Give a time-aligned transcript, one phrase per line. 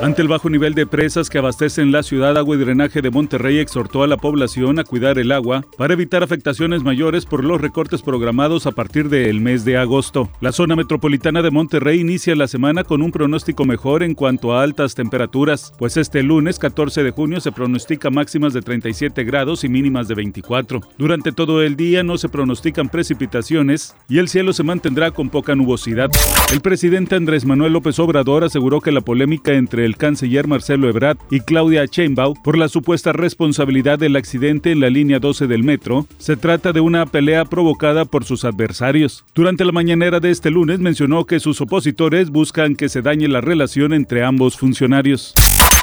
[0.00, 3.58] Ante el bajo nivel de presas que abastecen la ciudad, Agua y Drenaje de Monterrey
[3.58, 8.00] exhortó a la población a cuidar el agua para evitar afectaciones mayores por los recortes
[8.02, 10.30] programados a partir del mes de agosto.
[10.40, 14.62] La zona metropolitana de Monterrey inicia la semana con un pronóstico mejor en cuanto a
[14.62, 19.68] altas temperaturas, pues este lunes 14 de junio se pronostica máximas de 37 grados y
[19.68, 20.80] mínimas de 24.
[20.96, 25.56] Durante todo el día no se pronostican precipitaciones y el cielo se mantendrá con poca
[25.56, 26.08] nubosidad.
[26.52, 31.16] El presidente Andrés Manuel López Obrador aseguró que la polémica entre el canciller Marcelo Ebrard
[31.30, 36.06] y Claudia Sheinbaum por la supuesta responsabilidad del accidente en la línea 12 del metro,
[36.18, 39.24] se trata de una pelea provocada por sus adversarios.
[39.34, 43.40] Durante la mañanera de este lunes mencionó que sus opositores buscan que se dañe la
[43.40, 45.34] relación entre ambos funcionarios.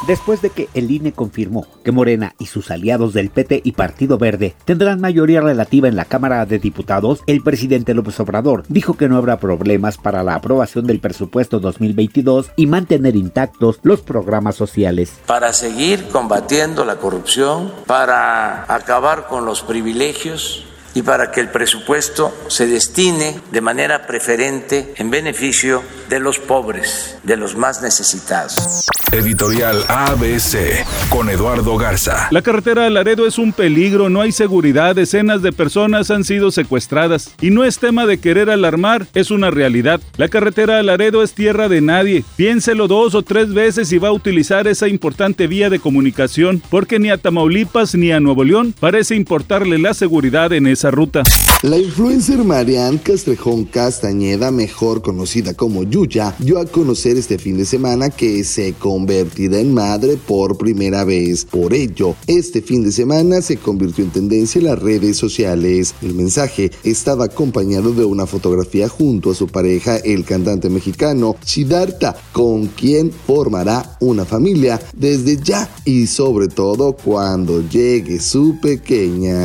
[0.07, 4.17] Después de que el INE confirmó que Morena y sus aliados del PT y Partido
[4.17, 9.09] Verde tendrán mayoría relativa en la Cámara de Diputados, el presidente López Obrador dijo que
[9.09, 15.13] no habrá problemas para la aprobación del presupuesto 2022 y mantener intactos los programas sociales.
[15.25, 22.33] Para seguir combatiendo la corrupción, para acabar con los privilegios y para que el presupuesto
[22.47, 28.85] se destine de manera preferente en beneficio de los pobres, de los más necesitados.
[29.11, 32.27] Editorial ABC con Eduardo Garza.
[32.31, 36.51] La carretera de Laredo es un peligro, no hay seguridad, decenas de personas han sido
[36.51, 37.31] secuestradas.
[37.39, 40.01] Y no es tema de querer alarmar, es una realidad.
[40.17, 42.25] La carretera de Laredo es tierra de nadie.
[42.35, 46.99] Piénselo dos o tres veces si va a utilizar esa importante vía de comunicación, porque
[46.99, 51.23] ni a Tamaulipas ni a Nuevo León parece importarle la seguridad en esa ruta.
[51.61, 57.65] La influencer Marianne Castrejón Castañeda, mejor conocida como Yuya, dio a conocer este fin de
[57.65, 58.73] semana que se
[59.05, 61.45] convertirá en madre por primera vez.
[61.45, 65.93] Por ello, este fin de semana se convirtió en tendencia en las redes sociales.
[66.01, 72.15] El mensaje estaba acompañado de una fotografía junto a su pareja, el cantante mexicano Siddhartha,
[72.31, 79.43] con quien formará una familia desde ya y sobre todo cuando llegue su pequeña.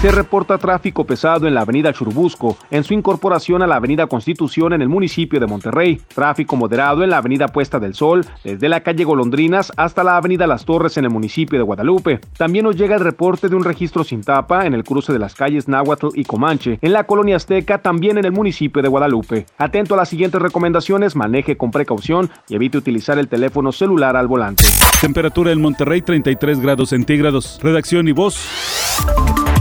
[0.00, 4.72] Se reporta tráfico pesado en la avenida Churubusco en su incorporación a la avenida Constitución
[4.72, 6.00] en el municipio de Monterrey.
[6.14, 10.46] Tráfico moderado en la avenida Puesta del Sol desde la calle Golondrinas hasta la avenida
[10.46, 12.20] Las Torres en el municipio de Guadalupe.
[12.36, 15.34] También nos llega el reporte de un registro sin tapa en el cruce de las
[15.34, 19.46] calles Náhuatl y Comanche en la colonia Azteca también en el municipio de Guadalupe.
[19.58, 24.26] Atento a las siguientes recomendaciones, maneje con precaución y evite utilizar el teléfono celular al
[24.26, 24.64] volante.
[25.00, 27.58] Temperatura en Monterrey 33 grados centígrados.
[27.62, 29.45] Redacción y voz.